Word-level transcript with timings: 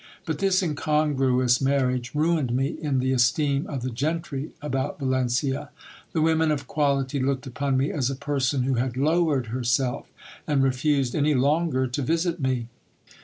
But 0.25 0.39
this 0.39 0.63
incongruous 0.63 1.61
marriage 1.61 2.15
ruined 2.15 2.55
me 2.55 2.69
in 2.69 2.97
the 2.97 3.11
esteem 3.11 3.67
of 3.67 3.83
the 3.83 3.91
gentry 3.91 4.49
about 4.59 4.97
Valencia. 4.97 5.69
The 6.13 6.23
women 6.23 6.49
of 6.49 6.65
quality 6.65 7.19
looked 7.19 7.45
upon 7.45 7.77
me 7.77 7.91
as 7.91 8.09
a 8.09 8.15
person 8.15 8.63
who 8.63 8.73
had 8.73 8.97
lowered 8.97 9.49
herself, 9.53 10.07
and 10.47 10.63
refused 10.63 11.13
any 11.13 11.35
longer 11.35 11.85
to 11.85 12.01
visit 12.01 12.39
me. 12.39 12.65